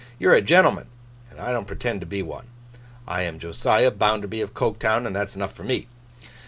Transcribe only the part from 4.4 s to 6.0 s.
of Coketown, and that's enough for me.